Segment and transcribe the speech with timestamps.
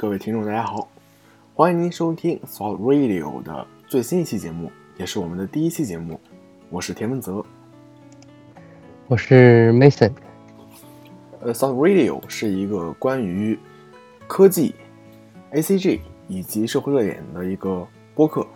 [0.00, 0.88] 各位听众，大家好，
[1.54, 6.18] 欢迎您收听 Salt Radio 的最新一期节目，也是我们的第一期节目。
[6.70, 7.44] 我是田文泽，
[9.08, 10.10] 我是 Mason。
[11.42, 13.58] 呃，Salt Radio 是一个关于
[14.26, 14.74] 科技、
[15.52, 18.46] ACG 以及社会热点的一个播客。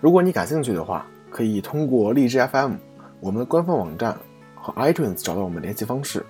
[0.00, 2.72] 如果你感兴趣的话，可以通过荔枝 FM、
[3.20, 4.18] 我们的官方网站
[4.56, 6.26] 和 iTunes 找到我们联系方式。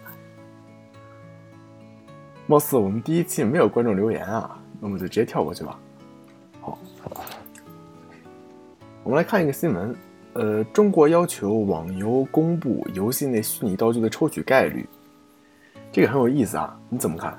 [2.51, 5.79] 貌似我们第一期没有观众留言啊，那我们就直接跳过去吧。
[6.61, 6.77] 好，
[9.05, 9.95] 我们来看一个新闻。
[10.33, 14.85] 呃，中国要求网游公布游戏内虚拟道具的抽取概率，
[15.93, 17.39] 这个很有意思啊，你怎么看？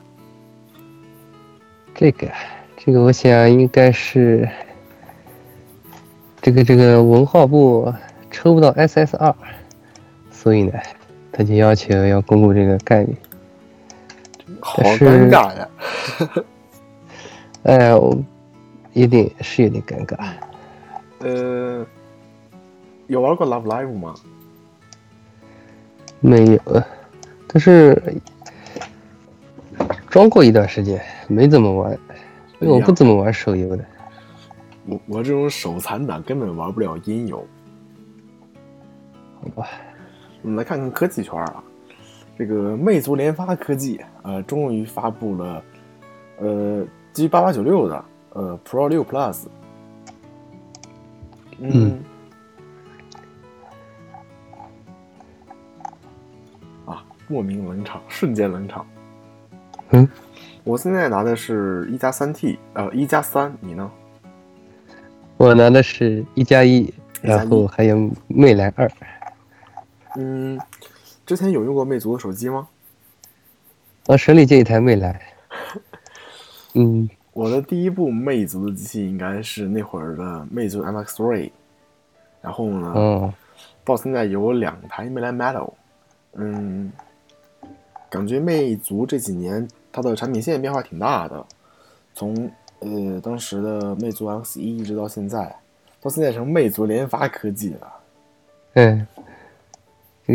[1.93, 2.31] 这个，
[2.77, 4.47] 这个，我想应该是
[6.41, 7.93] 这个这个文化部
[8.29, 9.35] 抽不到 SSR，
[10.31, 10.71] 所以呢，
[11.33, 13.13] 他就要求要公布这个概率。
[14.61, 15.67] 好尴尬呀！
[17.63, 17.89] 哎，
[18.93, 20.17] 有点是有点尴尬。
[21.19, 21.85] 呃，
[23.07, 24.15] 有玩过 Love Live 吗？
[26.19, 26.83] 没有，
[27.47, 27.99] 但是
[30.07, 31.91] 装过一段时间，没怎么玩，
[32.59, 33.83] 因为我不怎么玩手游的。
[34.85, 37.45] 我我这种手残党根本玩不了音游。
[39.41, 39.67] 好吧，
[40.43, 41.63] 我们来看看科技圈啊。
[42.41, 45.63] 这个魅族联发科技呃，终于发布了
[46.39, 46.83] 呃
[47.13, 49.43] 基于八八九六的呃 Pro 六 Plus。
[51.59, 51.99] 嗯。
[56.87, 57.05] 啊！
[57.27, 58.83] 莫名冷场，瞬间冷场。
[59.91, 60.09] 嗯。
[60.63, 63.91] 我现在拿的是一加三 T，呃，一加三，你呢？
[65.37, 68.91] 我拿的是一加一，然后还有魅蓝二。
[70.15, 70.59] 嗯。
[71.31, 72.67] 之前有用过魅族的手机吗？
[74.07, 75.17] 我手里就一台魅蓝。
[76.75, 81.49] 嗯，我的第一部魅族的机器应该是那会儿的魅族 MX3，
[82.41, 83.33] 然后呢，
[83.85, 85.71] 到现在有两台魅蓝 Metal。
[86.33, 86.91] 嗯，
[88.09, 91.45] 感觉魅族这几年它的产品线变化挺大的，
[92.13, 95.55] 从呃当时的魅族 X 一一直到现在，
[96.01, 97.93] 到现在成魅族联发科技了。
[98.73, 99.07] 嗯。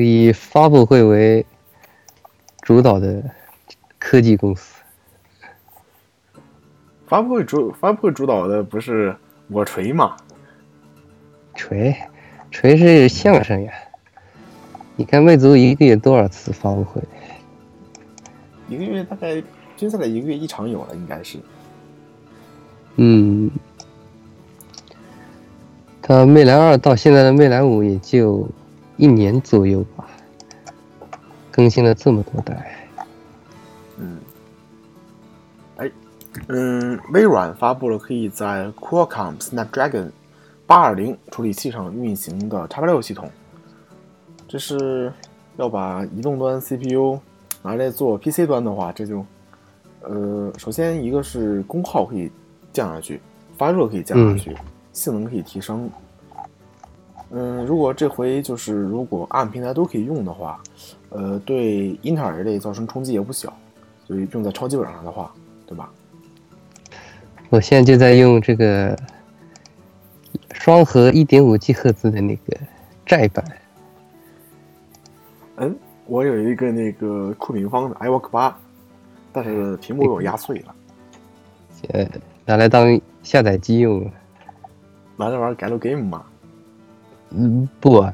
[0.00, 1.46] 以发布会为
[2.60, 3.22] 主导的
[3.98, 4.74] 科技公司，
[7.06, 9.16] 发布会主发布会主导的不是
[9.48, 10.16] 我锤吗？
[11.54, 11.96] 锤，
[12.50, 13.72] 锤是相声呀！
[14.96, 17.00] 你看魅族一个月多少次发布会？
[18.68, 19.42] 一个月大概
[19.76, 21.38] 接下来一个月一场有了，应该是。
[22.96, 23.50] 嗯，
[26.02, 28.48] 它魅蓝二到现在的魅蓝五也就。
[28.96, 30.06] 一年左右吧，
[31.50, 32.88] 更新了这么多代。
[33.98, 34.18] 嗯，
[35.76, 35.90] 哎，
[36.48, 40.10] 嗯，微软发布了可以在 Qualcomm Snapdragon
[40.66, 43.30] 八二零处理器上运行的 x 八六系统。
[44.48, 45.12] 这是
[45.56, 47.18] 要把移动端 CPU
[47.62, 49.24] 拿来做 PC 端的话，这就
[50.02, 52.30] 呃，首先一个是功耗可以
[52.72, 53.20] 降下去，
[53.58, 54.56] 发热可以降下去，
[54.92, 55.90] 性能可以提升。
[57.30, 60.60] 嗯，如果这回就是如果按平台都可以用的话，
[61.10, 63.52] 呃，对英特尔类造成冲击也不小，
[64.06, 65.32] 所以用在超级本上的话，
[65.66, 65.90] 对吧？
[67.50, 68.96] 我现在就在用这个
[70.52, 72.56] 双核一点五 G 赫兹的那个
[73.04, 73.44] 窄版。
[75.56, 75.76] 嗯，
[76.06, 78.56] 我有一个那个酷品方的 iWork 八，
[79.32, 80.74] 但是屏幕被我压碎了。
[81.88, 82.08] 呃，
[82.44, 84.00] 拿来当下载机用。
[85.16, 86.24] 拿这玩意儿改录 game 吗？
[87.30, 88.04] 嗯，不，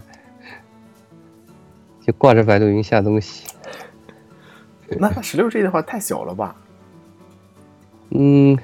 [2.00, 3.47] 就挂着百度云下东西。
[4.99, 6.55] 那它十六 G 的话太小了吧？
[8.11, 8.59] 嗯，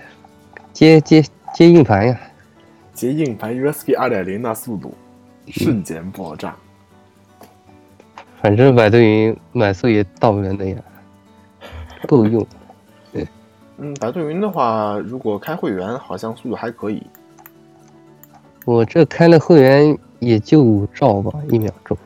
[0.73, 2.21] 接接接硬盘呀，
[2.93, 4.95] 接硬盘 USB 二点零那速度，
[5.47, 6.55] 瞬间爆炸。
[8.43, 10.79] 反正百度云满速也到不了那样，
[12.07, 12.47] 够用。
[13.13, 13.27] 对，
[13.79, 17.03] 嗯，百度云的话，如果开会员，好像速度还可以。
[18.69, 19.97] 我这开了会员。
[20.21, 21.97] 也就五兆吧，一秒钟。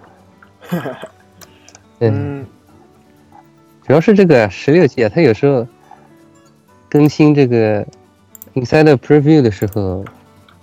[2.01, 2.45] 嗯，
[3.87, 5.67] 主要是这个十六 G 啊，它有时候
[6.91, 7.83] 更新这个
[8.53, 10.05] Inside Preview 的时候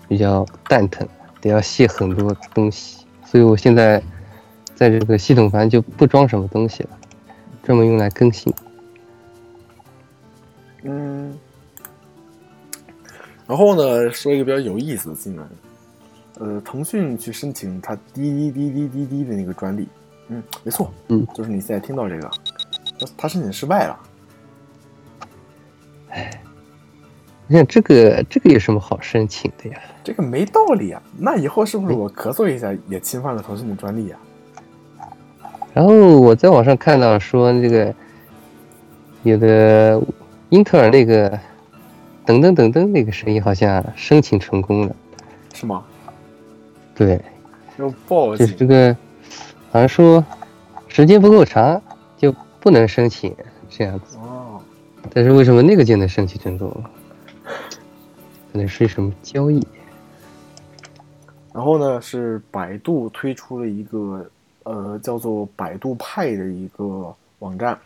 [0.07, 1.07] 比较蛋疼，
[1.41, 3.99] 得要卸很多东西，所以我现在
[4.75, 6.89] 在这个系统盘就不装什么东西了，
[7.63, 8.53] 专门用来更新。
[10.83, 11.35] 嗯，
[13.47, 15.43] 然后呢，说一个比较有意思的新闻。
[16.39, 19.87] 呃，腾讯去申请它滴滴滴滴滴滴的那个专利，
[20.29, 22.31] 嗯，没错，嗯，就是你现在听到这个，
[23.17, 23.99] 他申请失败了。
[26.11, 26.41] 哎，
[27.45, 29.79] 你看这个这个有什么好申请的呀？
[30.03, 31.01] 这个没道理啊！
[31.17, 34.19] 那以后是不是我咳嗽一下也侵犯了腾讯的专利啊？
[35.73, 37.93] 然后我在网上看到说这个
[39.23, 40.01] 有的
[40.49, 41.29] 英特尔那个
[42.25, 44.95] 噔噔噔噔那个声音好像申请成功了，
[45.53, 45.83] 是吗？
[46.99, 47.21] 对，
[47.77, 48.93] 就报警就是这个
[49.71, 50.21] 好像说
[50.89, 51.81] 时间不够长
[52.17, 52.29] 就
[52.59, 53.33] 不能申请
[53.69, 54.61] 这样子，哦。
[55.13, 56.69] 但是为什么那个就能申请成功？
[58.51, 59.65] 可能是什么交易？
[61.53, 64.29] 然后呢，是百度推出了一个
[64.63, 67.79] 呃叫做百度派的一个网站，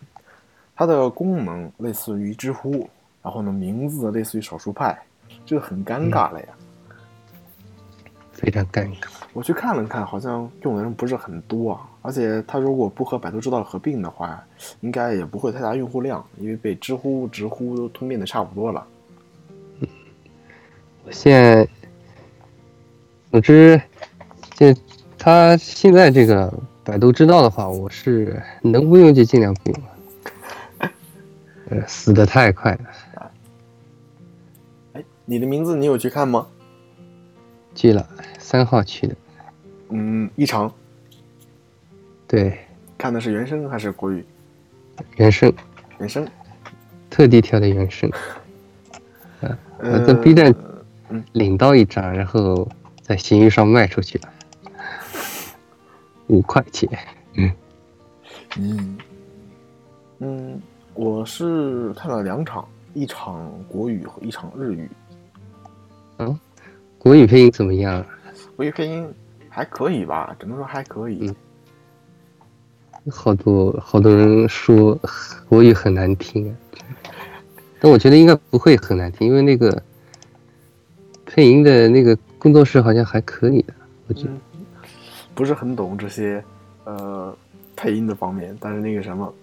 [0.76, 2.90] 它的功能类似于知乎，
[3.22, 4.98] 然后呢名字类似于少数派，
[5.46, 6.48] 这个很尴尬了呀。
[8.44, 9.08] 非常尴尬。
[9.32, 14.44] 我去看了看，好像用的人不是很多啊，而且它如果不和百度知道合并的话，
[14.82, 18.86] 应该也不会太大用户量，因为被知乎、知乎都吞并的差不多了。
[21.06, 21.68] 我现在，
[23.32, 23.82] 总之，
[24.56, 24.76] 这
[25.18, 26.54] 他现在这个
[26.84, 30.92] 百度知道的话，我是能不用就尽量不用了。
[31.70, 33.32] 呃，死的太快了，
[34.94, 36.46] 哎，你的名字你有去看吗？
[37.76, 38.08] 去了
[38.40, 39.16] 三号去的，
[39.90, 40.74] 嗯，一场
[42.28, 42.58] 对，
[42.98, 44.26] 看的是原声还是国语？
[45.18, 45.52] 原声
[46.00, 46.28] 原声。
[47.10, 48.10] 特地挑的原声，
[49.42, 50.52] 嗯呃，在 B 站
[51.10, 52.68] 嗯领到一张，然后
[53.02, 54.34] 在闲鱼上卖出去了，
[56.26, 56.90] 五块钱。
[57.36, 57.52] 嗯
[58.58, 58.98] 嗯，
[60.20, 60.62] 嗯
[60.96, 64.90] 我是看了两场，一场国语和一场日语。
[67.04, 68.04] 国语配音怎么样？
[68.56, 69.06] 国语配音
[69.50, 71.28] 还可以吧，只能说还可以。
[71.28, 71.36] 嗯
[73.12, 74.98] 好多好多人说
[75.50, 76.56] 国语很难听啊，
[77.82, 79.84] 但我觉得应该不会很难听，因为那个
[81.26, 83.74] 配音的那个工作室好像还可以的，
[84.08, 84.30] 我觉得。
[84.54, 84.62] 嗯，
[85.36, 86.42] 不是很懂这些
[86.86, 87.38] 呃
[87.76, 89.34] 配音的方面，但是那个什么，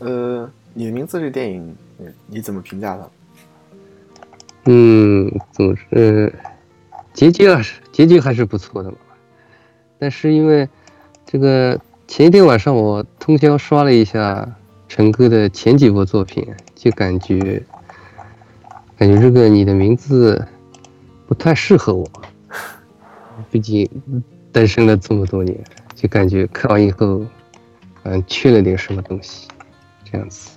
[0.00, 3.10] 呃，你的名字这电影，你你怎么评价的？
[4.66, 6.30] 嗯，总是、呃
[7.18, 8.96] 结局还是结局还是不错的嘛。
[9.98, 10.68] 但是因为
[11.26, 11.76] 这个
[12.06, 14.48] 前一天晚上我通宵刷了一下
[14.86, 17.60] 陈哥的前几部作品，就感觉
[18.96, 20.46] 感觉这个你的名字
[21.26, 22.08] 不太适合我，
[23.50, 23.90] 毕竟
[24.52, 25.58] 单身了这么多年，
[25.96, 27.26] 就感觉看完以后，
[28.04, 29.48] 嗯，缺了点什么东西，
[30.04, 30.50] 这样子。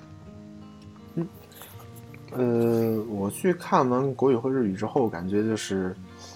[2.33, 5.93] 呃，我去看完国语和日语之后，感觉就是，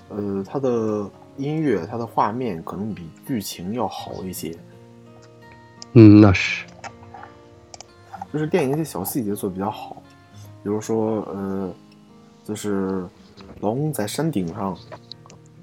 [0.09, 4.55] 呃，它的音乐、它的画面可能比剧情要好一些，
[5.93, 6.65] 嗯，那是，
[8.31, 10.01] 就是电影一些小细节做的比较好，
[10.63, 11.73] 比如说，呃，
[12.43, 13.05] 就是
[13.61, 14.77] 龙在山顶上，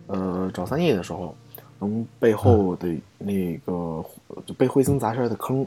[0.08, 1.34] 呃，找三叶的时候，
[1.78, 4.04] 龙背后的那个
[4.44, 5.66] 就被彗星砸出来的坑，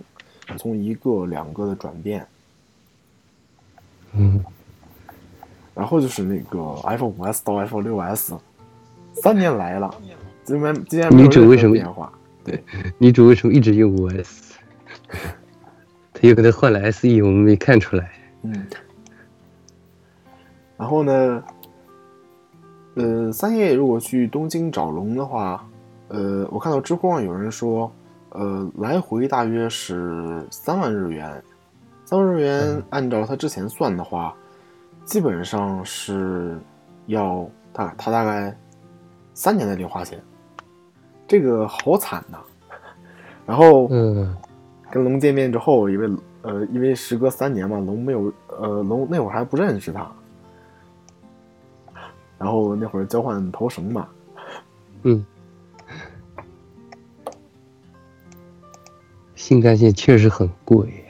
[0.58, 2.28] 从一个两个的转变，
[4.14, 4.44] 嗯。
[5.74, 8.34] 然后就是那个 iPhone 5S 到 iPhone 六 S，
[9.26, 9.90] 三年来了，
[10.44, 12.14] 竟然竟然没有任何女主为什么变化？
[12.44, 12.64] 对
[13.00, 14.54] 女主为什么一直用五 S？
[16.14, 18.12] 她有可能换了 SE，我们没看出来。
[18.44, 18.68] 嗯。
[20.78, 21.44] 然后呢，
[22.94, 25.68] 呃，三叶如果去东京找龙的话，
[26.10, 27.92] 呃，我看到知乎上有人说，
[28.30, 31.44] 呃，来回大约是三万日元，
[32.06, 34.36] 三万日元按照他之前算的话，
[35.04, 36.60] 基本上是
[37.08, 38.56] 要大他大概
[39.36, 40.20] 三年的零花钱，
[41.28, 42.40] 这个好惨呐。
[43.46, 44.36] 然后，嗯，
[44.90, 46.10] 跟龙见面之后，因为
[46.42, 50.12] 呃，因为时隔三年嘛，龙没有呃，龙那会儿还不认识他，
[52.40, 54.08] 然后那会儿交换头绳嘛，
[55.04, 55.24] 嗯，
[59.36, 61.04] 新干线确实很贵。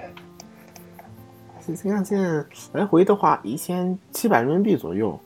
[1.61, 5.19] 新新干线来回的话一千七百人民币左右，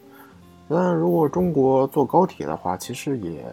[0.70, 3.44] 但如果中国坐高铁的话，其实也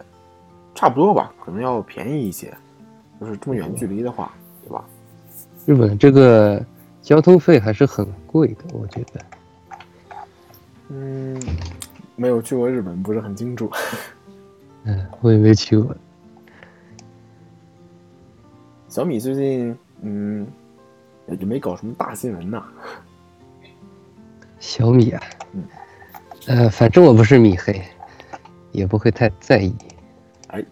[0.75, 2.55] 差不多吧，可能要便宜一些，
[3.19, 4.31] 就是这么远距离的话，
[4.63, 4.85] 对吧？
[5.65, 6.63] 日本这个
[7.01, 9.25] 交通费还是很贵的，我觉得。
[10.89, 11.41] 嗯，
[12.15, 13.69] 没有去过日本，不是很清楚。
[14.83, 15.95] 嗯，我也没去过。
[18.87, 20.47] 小米最近嗯
[21.27, 22.63] 也没搞什么大新闻呐。
[24.59, 25.21] 小米啊，
[25.51, 25.63] 嗯，
[26.47, 27.81] 呃，反正我不是米黑，
[28.71, 29.75] 也不会太在意。
[30.47, 30.63] 哎，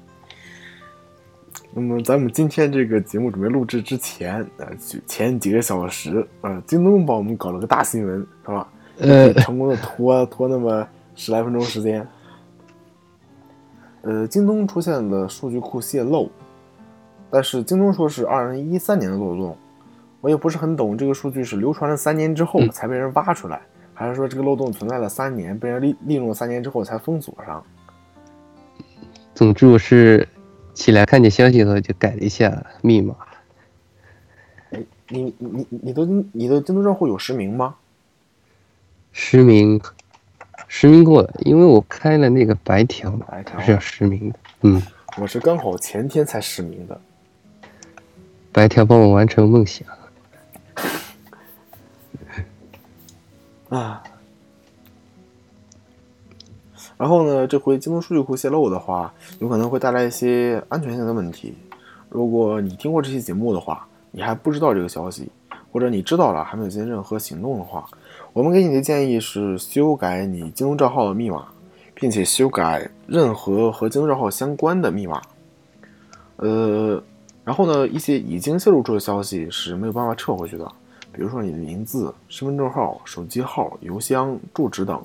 [1.74, 8.68] 那么咱们今天这个节目准备录制之前，呃，就前几个小时，呃，京东帮我们搞了个大新闻，是吧？
[9.00, 12.08] 呃，成功的拖拖那么十来分钟时间。
[14.04, 16.32] 呃，京东出现了数据库泄露，
[17.30, 19.58] 但是京东说是二零一三年的漏洞，
[20.22, 23.60] 我也不是很懂这个数据是流传了三年之后才被人挖出来，
[23.96, 27.64] 还是说这个漏洞存在了三年，被人利利用了三年之后才封锁上？
[29.34, 30.28] 总之我是
[30.74, 33.16] 起来看见消息以后就改了一下密码。
[34.72, 37.76] 哎，你你你的你的京东账户有实名吗？
[39.14, 39.80] 实名，
[40.68, 44.40] 实名过了，因为我开了那个白条嘛，白条是要实名的。
[44.64, 44.82] 嗯，
[45.18, 47.00] 我是刚好前天才实名的。
[48.52, 49.88] 白条帮我完成梦想。
[53.76, 54.02] 啊，
[56.98, 61.54] 然后呢，这回京东数据库泄露的话，有可能会带来一些安全性的问题。
[62.08, 65.30] 如果你听过这期节目的话，你还不知道这个消息，
[65.74, 67.86] 或者你知道了还没有进行任何行动的话，
[68.32, 71.46] 我们给你的建议是修改你京东账号的密码，
[71.96, 75.22] 并且修改任何和京东账号相关的密码。
[76.38, 77.04] 呃，
[77.44, 80.72] 然后呢，一些已经泄露出的消息是没有办法撤回去的。
[81.16, 85.02] 比如说你的名字、身份证号、手机号、邮箱、住址等。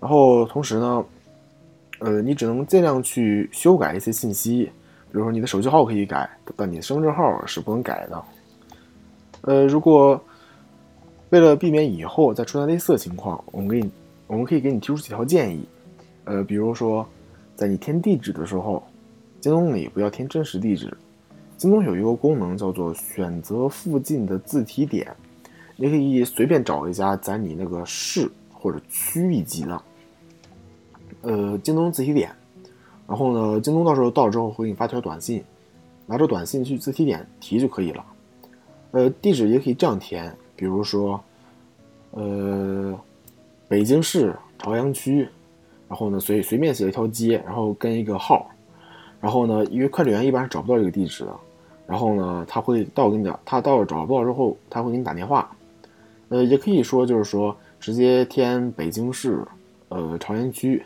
[0.00, 1.04] 然后同时呢，
[2.00, 8.24] 呃，你只能尽量去修改一些信息，比如说你的手机号可以改，但你的身份证号是不能改的。
[9.42, 10.20] 呃，如果
[11.30, 13.90] 为了避免以后再出现类似的情况，我们给你，
[14.26, 15.64] 我们可以给你提出几条建议。
[16.24, 17.06] 呃，比如说，
[17.54, 18.82] 在你填地址的时候，
[19.40, 20.92] 京东里不要填真实地址。
[21.60, 25.14] 京东有一个功能叫做选择附近的自提点，
[25.76, 29.82] 你可以随便找一家在你那个市或者区一级的，
[31.20, 32.34] 呃，京东自提点。
[33.06, 35.44] 然后呢，京东到时候到了之后会给你发条短信，
[36.06, 38.02] 拿着短信去自提点提就可以了。
[38.92, 41.22] 呃，地址也可以这样填，比如说，
[42.12, 42.98] 呃，
[43.68, 45.28] 北京市朝阳区，
[45.90, 48.50] 然后呢随随便写一条街，然后跟一个号，
[49.20, 51.36] 然后呢，因为快递员一般是找不到这个地址的。
[51.90, 55.50] 然后呢，他会到给你的，他到了找不到之后，他会给你打电话。
[56.28, 59.44] 呃，也可以说就是说直接填北京市，
[59.88, 60.80] 呃，朝阳区，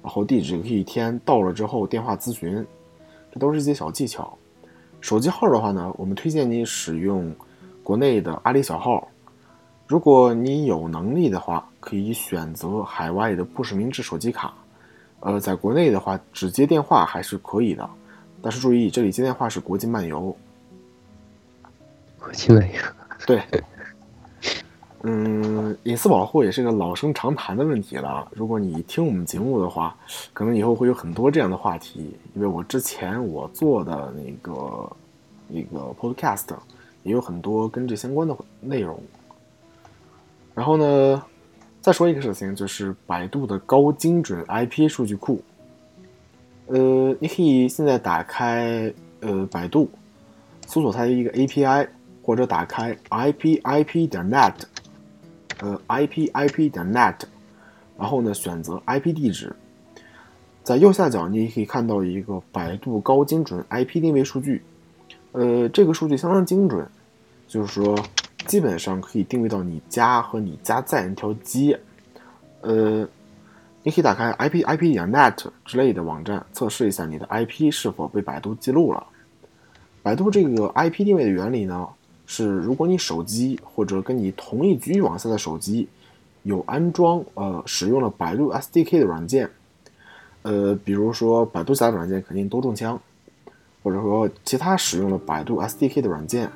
[0.00, 2.64] 然后地址可以填到了之后电话咨询，
[3.32, 4.38] 这都是一些小技巧。
[5.00, 7.34] 手机号的话呢，我们推荐你使用
[7.82, 9.08] 国内的阿里小号。
[9.88, 14.54] 如果你有能力的话，可以选择海外的不实名制手机卡。
[15.18, 17.90] 呃，在国内的话，只接电话还是可以的，
[18.40, 20.34] 但是注意这里接电话是国际漫游。
[22.24, 22.80] 国际漫游，
[23.26, 23.42] 对，
[25.02, 28.26] 嗯，隐私保护也是个老生常谈的问题了。
[28.34, 29.94] 如果你听我们节目的话，
[30.32, 32.16] 可能以后会有很多这样的话题。
[32.34, 34.90] 因为我之前我做的那个
[35.48, 36.46] 那个 podcast
[37.02, 38.98] 也有很多跟这相关的内容。
[40.54, 41.22] 然后呢，
[41.82, 45.42] 再说一个事情，就是百度的高精准 IP 数据库。
[46.68, 48.90] 呃，你可以现在打开
[49.20, 49.90] 呃百度，
[50.66, 51.86] 搜索它的一个 API。
[52.24, 54.54] 或者打开 ipip 点 net，
[55.60, 57.16] 呃，ipip 点 net，
[57.98, 59.54] 然后呢选择 IP 地址，
[60.62, 64.62] 在右下角你也可以看到一个百度高精准 IP 定位数据，
[65.32, 66.88] 呃，这个数据相当精准，
[67.46, 67.94] 就是说
[68.46, 71.78] 基本上可以定位到你家和你家在那条街，
[72.62, 73.06] 呃，
[73.82, 79.06] 你可以打开 ipip 点 net 之类的网站测试一下你的 IP 是否被百度记录了。
[80.02, 81.86] 百度这个 IP 定位的原理呢？
[82.26, 85.86] 是，如果你手机或者跟你同一局域网下的手机
[86.42, 89.48] 有安装呃使用了百度 SDK 的软件，
[90.42, 92.98] 呃，比如说百度下载软件肯定都中枪，
[93.82, 96.50] 或者说其他使用了百度 SDK 的软件，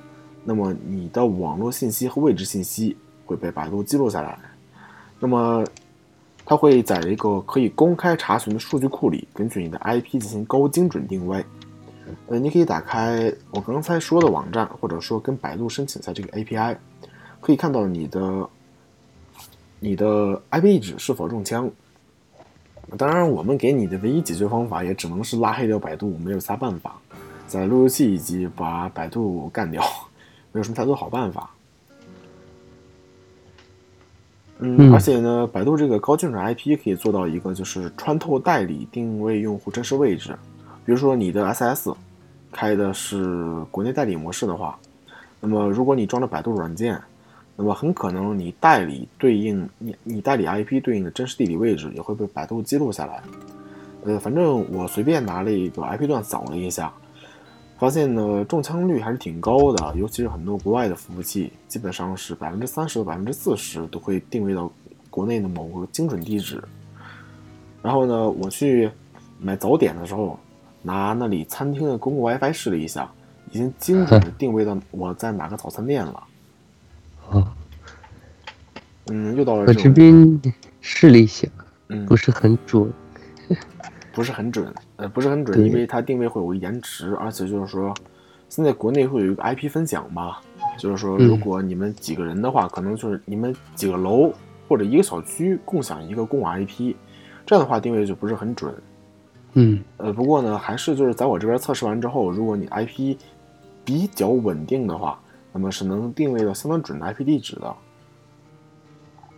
[0.45, 2.97] 那么你的网络信息和位置信息
[3.27, 4.39] 会被百度记录下来，
[5.21, 5.63] 那么
[6.47, 11.45] 它会在一个可以公开查询的数据库里，根据你的 IP 进行高精准定位。
[12.29, 16.77] 呃，你可以打开我刚才说的网站，或者说跟百度申请一下这个 API，
[17.41, 18.49] 可以看到你的
[19.81, 21.71] 你的 IP 地址是否中枪。
[22.97, 26.99] 当然，我们给你的唯一解决方法也只能是拉黑掉百度，没有其他办法，
[27.47, 29.83] 在路由器以及把百度干掉，
[30.53, 31.51] 没有什么太多好办法。
[34.61, 40.37] 嗯，而且呢，百度这个高精准 IP 可以做到一个就是穿透代理定位用户真实位置。
[40.89, 41.95] 比如说你的 SS
[42.51, 44.79] 开的是国内代理模式的话，
[45.39, 46.99] 那么如果你装了百度软件，
[47.57, 53.23] 那么很可能你代理对应你你代理 IP 对应的真实地理位置也会被百度记录下来。
[54.05, 56.91] 呃，反正我随便拿了一个 IP 段扫了一下，
[57.77, 64.73] 发现呢中枪率还是挺高的，尤其是很多国外的服务器，基本上是百分之三十到百分之四十都会定位到
[65.11, 66.65] 国内的某个精准地址。
[67.83, 68.91] 然后呢，我去
[69.39, 70.39] 买早点的时候，
[70.83, 73.11] 拿那里餐厅的公共 WiFi 试了一下，
[73.51, 76.23] 已经精准的 定位到我在哪个早餐店了。
[77.31, 77.55] 啊，
[79.11, 80.41] 嗯，又到了我这边
[80.81, 81.49] 试了一下，
[81.89, 82.91] 嗯不是很准。
[84.13, 87.95] 不是很准，呃，不是很准，因为它定位会有个延迟，而且就是说，
[88.49, 90.39] 现在国内会有一个 IP 分享嘛，
[90.77, 94.33] 就是说，嗯如果你们几个人的话，可能就是你们几个楼
[94.69, 96.97] 或者一个小区共享一个公网 IP，
[97.47, 98.75] 这样的话定位就不是很准。
[99.55, 103.17] 嗯呃，不过呢，还是就是在我这边测试完之后，如果你 IP
[103.85, 105.19] 比较稳定的话，
[105.53, 107.77] 那么是能定位到相当准的 IP 地址的。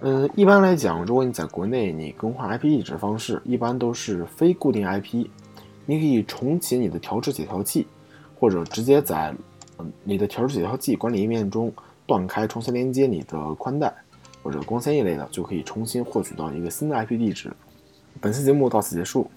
[0.00, 5.26] 嗯，一般来讲，如果你在国内你更换 IP 地址方式，一般都是非固定 IP，
[5.87, 7.87] 你可以重启你的调制解调器，
[8.38, 9.35] 或者直接在
[10.02, 11.73] 你的调制解调器管理页面中
[12.07, 13.93] 断开重新连接你的宽带
[14.43, 17.52] 或者光纤一类的，就可以重新获取到一个新的 IP 地址。
[18.21, 19.31] 本期节目到此结束。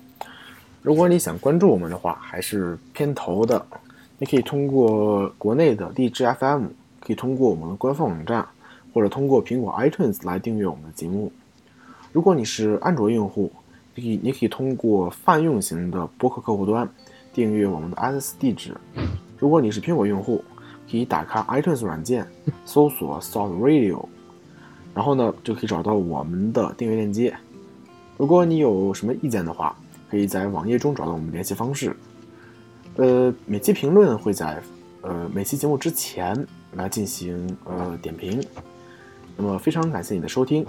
[0.84, 3.66] 如果你想关注我们的话，还是偏头的，
[4.18, 6.66] 你可以通过国内的荔枝 FM，
[7.00, 8.46] 可以通过我们的官方网站，
[8.94, 11.32] 或者通过苹果 iTunes 来订阅我们的节目。
[12.12, 13.50] 如果你是安卓用户，
[13.96, 16.88] 你可以你可以通过泛用型的播客客户端
[17.32, 18.76] 订阅我们的 RSS 地址。
[19.40, 20.44] 如果你是苹果用户，
[20.92, 22.28] 可以打开 iTunes 软件，
[22.66, 24.04] 搜索 Salt Radio，
[24.94, 27.34] 然后呢就可以找到我们的订阅链接。
[28.18, 29.74] 如果你有什么意见的话，
[30.14, 31.96] 可以在网页中找到我们联系方式。
[32.98, 34.62] 呃，每期评论会在
[35.02, 38.40] 呃每期节目之前来进行呃点评。
[39.36, 40.64] 那么非常感谢你的收听，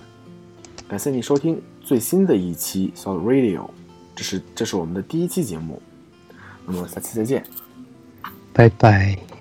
[0.88, 3.68] 感谢你收听最新的一期 Solid Radio，
[4.16, 5.82] 这是这是我们的第一期节目。
[6.64, 7.44] 那么下期再见。
[8.54, 9.33] 拜拜。